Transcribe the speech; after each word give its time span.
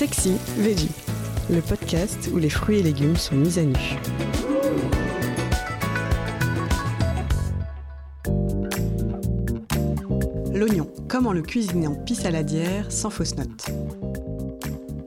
Sexy 0.00 0.32
Veggie, 0.56 0.88
le 1.50 1.60
podcast 1.60 2.30
où 2.32 2.38
les 2.38 2.48
fruits 2.48 2.78
et 2.78 2.82
légumes 2.82 3.16
sont 3.16 3.34
mis 3.34 3.58
à 3.58 3.64
nu. 3.64 3.76
L'oignon, 10.54 10.90
comment 11.06 11.34
le 11.34 11.42
cuisiner 11.42 11.86
en 11.86 11.96
pisse 11.96 12.20
saladière 12.20 12.90
sans 12.90 13.10
fausse 13.10 13.36
note? 13.36 13.66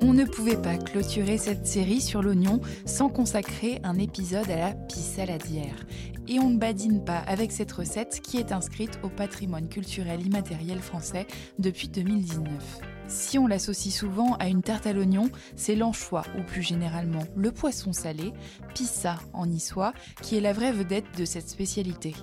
On 0.00 0.14
ne 0.14 0.24
pouvait 0.24 0.56
pas 0.56 0.78
clôturer 0.78 1.36
cette 1.36 1.66
série 1.66 2.00
sur 2.00 2.22
l'oignon 2.22 2.62
sans 2.86 3.10
consacrer 3.10 3.80
un 3.84 3.98
épisode 3.98 4.50
à 4.50 4.56
la 4.56 4.72
pisse 4.72 5.16
saladière. 5.16 5.84
Et 6.28 6.38
on 6.38 6.48
ne 6.48 6.56
badine 6.56 7.04
pas 7.04 7.18
avec 7.18 7.52
cette 7.52 7.72
recette 7.72 8.22
qui 8.22 8.38
est 8.38 8.52
inscrite 8.52 8.98
au 9.02 9.10
patrimoine 9.10 9.68
culturel 9.68 10.24
immatériel 10.24 10.78
français 10.78 11.26
depuis 11.58 11.88
2019. 11.88 12.80
Si 13.08 13.38
on 13.38 13.46
l'associe 13.46 13.94
souvent 13.94 14.34
à 14.34 14.48
une 14.48 14.60
tarte 14.60 14.86
à 14.86 14.92
l'oignon, 14.92 15.30
c'est 15.56 15.74
l'anchois 15.74 16.24
ou 16.38 16.42
plus 16.42 16.62
généralement 16.62 17.24
le 17.36 17.50
poisson 17.50 17.94
salé, 17.94 18.34
pissa 18.74 19.16
en 19.32 19.46
niçois, 19.46 19.94
qui 20.20 20.36
est 20.36 20.42
la 20.42 20.52
vraie 20.52 20.72
vedette 20.72 21.16
de 21.16 21.24
cette 21.24 21.48
spécialité. 21.48 22.14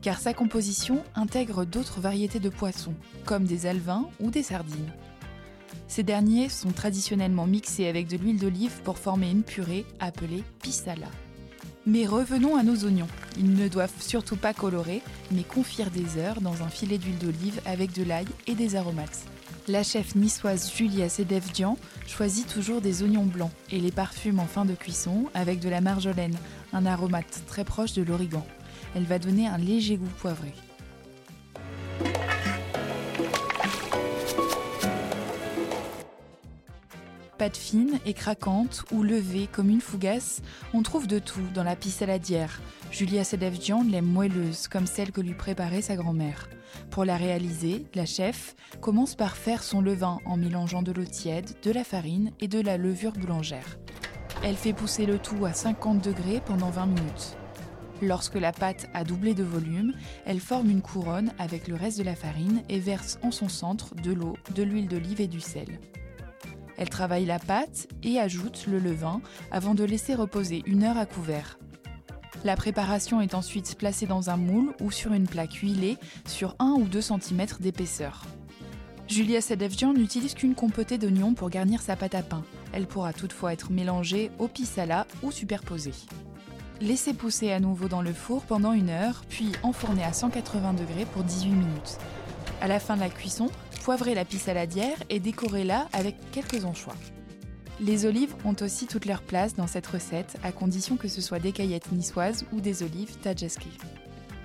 Car 0.00 0.18
sa 0.18 0.32
composition 0.32 1.04
intègre 1.14 1.66
d'autres 1.66 2.00
variétés 2.00 2.40
de 2.40 2.48
poissons, 2.48 2.94
comme 3.26 3.44
des 3.44 3.66
alevins 3.66 4.08
ou 4.18 4.30
des 4.30 4.42
sardines. 4.42 4.92
Ces 5.88 6.02
derniers 6.02 6.48
sont 6.48 6.72
traditionnellement 6.72 7.46
mixés 7.46 7.86
avec 7.86 8.08
de 8.08 8.16
l'huile 8.16 8.40
d'olive 8.40 8.80
pour 8.82 8.96
former 8.96 9.30
une 9.30 9.42
purée 9.42 9.84
appelée 10.00 10.42
pissala. 10.62 11.08
Mais 11.84 12.06
revenons 12.06 12.56
à 12.56 12.62
nos 12.62 12.84
oignons. 12.84 13.06
Ils 13.36 13.54
ne 13.54 13.68
doivent 13.68 13.92
surtout 14.00 14.36
pas 14.36 14.54
colorer, 14.54 15.02
mais 15.30 15.44
confire 15.44 15.90
des 15.90 16.18
heures 16.18 16.40
dans 16.40 16.62
un 16.62 16.68
filet 16.68 16.98
d'huile 16.98 17.18
d'olive 17.18 17.60
avec 17.66 17.92
de 17.92 18.02
l'ail 18.04 18.26
et 18.46 18.54
des 18.54 18.74
aromates. 18.74 19.26
La 19.68 19.82
chef 19.82 20.14
niçoise 20.14 20.72
Julia 20.72 21.08
Sedevdian 21.08 21.76
choisit 22.06 22.46
toujours 22.46 22.80
des 22.80 23.02
oignons 23.02 23.24
blancs 23.26 23.50
et 23.72 23.80
les 23.80 23.90
parfume 23.90 24.38
en 24.38 24.46
fin 24.46 24.64
de 24.64 24.74
cuisson 24.74 25.24
avec 25.34 25.58
de 25.58 25.68
la 25.68 25.80
marjolaine, 25.80 26.36
un 26.72 26.86
aromate 26.86 27.42
très 27.48 27.64
proche 27.64 27.92
de 27.92 28.04
l'origan. 28.04 28.46
Elle 28.94 29.06
va 29.06 29.18
donner 29.18 29.48
un 29.48 29.58
léger 29.58 29.96
goût 29.96 30.06
poivré. 30.20 30.52
Pâte 37.46 37.56
fine 37.58 38.00
et 38.04 38.12
craquante 38.12 38.84
ou 38.90 39.04
levée 39.04 39.46
comme 39.46 39.70
une 39.70 39.80
fougasse, 39.80 40.42
on 40.74 40.82
trouve 40.82 41.06
de 41.06 41.20
tout 41.20 41.46
dans 41.54 41.62
la 41.62 41.76
pisse 41.76 41.94
saladière. 41.94 42.60
Julia 42.90 43.22
Sedevjian 43.22 43.84
l'aime 43.88 44.04
moelleuse 44.04 44.66
comme 44.66 44.88
celle 44.88 45.12
que 45.12 45.20
lui 45.20 45.34
préparait 45.34 45.80
sa 45.80 45.94
grand-mère. 45.94 46.48
Pour 46.90 47.04
la 47.04 47.16
réaliser, 47.16 47.86
la 47.94 48.04
chef 48.04 48.56
commence 48.80 49.14
par 49.14 49.36
faire 49.36 49.62
son 49.62 49.80
levain 49.80 50.18
en 50.24 50.36
mélangeant 50.36 50.82
de 50.82 50.90
l'eau 50.90 51.04
tiède, 51.04 51.54
de 51.62 51.70
la 51.70 51.84
farine 51.84 52.32
et 52.40 52.48
de 52.48 52.60
la 52.60 52.78
levure 52.78 53.12
boulangère. 53.12 53.78
Elle 54.42 54.56
fait 54.56 54.72
pousser 54.72 55.06
le 55.06 55.20
tout 55.20 55.46
à 55.46 55.52
50 55.52 56.02
degrés 56.02 56.42
pendant 56.44 56.70
20 56.70 56.86
minutes. 56.86 57.36
Lorsque 58.02 58.34
la 58.34 58.50
pâte 58.50 58.88
a 58.92 59.04
doublé 59.04 59.34
de 59.34 59.44
volume, 59.44 59.92
elle 60.24 60.40
forme 60.40 60.68
une 60.68 60.82
couronne 60.82 61.32
avec 61.38 61.68
le 61.68 61.76
reste 61.76 61.98
de 61.98 62.02
la 62.02 62.16
farine 62.16 62.64
et 62.68 62.80
verse 62.80 63.20
en 63.22 63.30
son 63.30 63.48
centre 63.48 63.94
de 63.94 64.12
l'eau, 64.12 64.36
de 64.52 64.64
l'huile 64.64 64.88
d'olive 64.88 65.20
et 65.20 65.28
du 65.28 65.38
sel. 65.38 65.78
Elle 66.78 66.90
travaille 66.90 67.24
la 67.24 67.38
pâte 67.38 67.88
et 68.02 68.18
ajoute 68.18 68.66
le 68.66 68.78
levain 68.78 69.20
avant 69.50 69.74
de 69.74 69.84
laisser 69.84 70.14
reposer 70.14 70.62
une 70.66 70.84
heure 70.84 70.98
à 70.98 71.06
couvert. 71.06 71.58
La 72.44 72.56
préparation 72.56 73.20
est 73.20 73.34
ensuite 73.34 73.76
placée 73.76 74.06
dans 74.06 74.30
un 74.30 74.36
moule 74.36 74.74
ou 74.80 74.90
sur 74.90 75.12
une 75.12 75.26
plaque 75.26 75.54
huilée 75.54 75.96
sur 76.26 76.54
1 76.58 76.74
ou 76.78 76.84
2 76.84 77.00
cm 77.00 77.46
d'épaisseur. 77.60 78.24
Julia 79.08 79.40
Sedevjian 79.40 79.94
n'utilise 79.94 80.34
qu'une 80.34 80.54
compotée 80.54 80.98
d'oignons 80.98 81.34
pour 81.34 81.48
garnir 81.48 81.80
sa 81.80 81.96
pâte 81.96 82.14
à 82.14 82.22
pain. 82.22 82.44
Elle 82.72 82.86
pourra 82.86 83.12
toutefois 83.12 83.52
être 83.52 83.70
mélangée 83.70 84.30
au 84.38 84.48
pisala 84.48 85.06
ou 85.22 85.30
superposée. 85.30 85.94
Laissez 86.80 87.14
pousser 87.14 87.52
à 87.52 87.60
nouveau 87.60 87.88
dans 87.88 88.02
le 88.02 88.12
four 88.12 88.42
pendant 88.42 88.72
une 88.72 88.90
heure, 88.90 89.22
puis 89.28 89.52
enfourner 89.62 90.04
à 90.04 90.12
180 90.12 90.74
degrés 90.74 91.06
pour 91.06 91.24
18 91.24 91.48
minutes. 91.48 91.98
À 92.60 92.68
la 92.68 92.80
fin 92.80 92.96
de 92.96 93.00
la 93.00 93.10
cuisson, 93.10 93.50
poivrez 93.84 94.14
la 94.14 94.24
pisse 94.24 94.42
saladière 94.42 94.96
et 95.10 95.20
décorez-la 95.20 95.88
avec 95.92 96.16
quelques 96.32 96.64
anchois. 96.64 96.96
Les 97.78 98.06
olives 98.06 98.34
ont 98.46 98.56
aussi 98.62 98.86
toute 98.86 99.04
leur 99.04 99.22
place 99.22 99.54
dans 99.54 99.66
cette 99.66 99.86
recette, 99.86 100.38
à 100.42 100.50
condition 100.50 100.96
que 100.96 101.08
ce 101.08 101.20
soit 101.20 101.38
des 101.38 101.52
caillettes 101.52 101.92
niçoises 101.92 102.46
ou 102.52 102.60
des 102.60 102.82
olives 102.82 103.16
tajaski. 103.18 103.68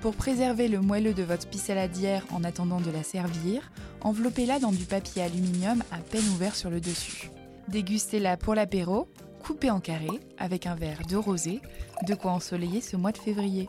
Pour 0.00 0.14
préserver 0.14 0.66
le 0.66 0.80
moelleux 0.80 1.14
de 1.14 1.22
votre 1.22 1.46
pisse 1.46 1.64
saladière 1.64 2.24
en 2.32 2.42
attendant 2.42 2.80
de 2.80 2.90
la 2.90 3.04
servir, 3.04 3.70
enveloppez-la 4.00 4.58
dans 4.58 4.72
du 4.72 4.84
papier 4.84 5.22
aluminium 5.22 5.84
à 5.92 5.98
peine 5.98 6.26
ouvert 6.34 6.56
sur 6.56 6.70
le 6.70 6.80
dessus. 6.80 7.30
Dégustez-la 7.68 8.36
pour 8.36 8.54
l'apéro, 8.54 9.08
coupée 9.44 9.70
en 9.70 9.78
carré, 9.78 10.08
avec 10.38 10.66
un 10.66 10.74
verre 10.74 11.02
de 11.08 11.16
rosé, 11.16 11.60
de 12.06 12.14
quoi 12.14 12.32
ensoleiller 12.32 12.80
ce 12.80 12.96
mois 12.96 13.12
de 13.12 13.18
février. 13.18 13.68